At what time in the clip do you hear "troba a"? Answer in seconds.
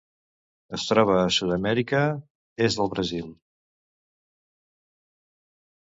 0.91-1.27